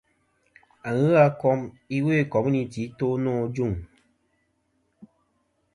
[0.89, 1.59] Aghɨ a kom
[1.97, 3.73] iwo i komunity i to nô ajuŋ.